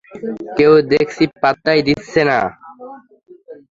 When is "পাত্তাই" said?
1.41-1.79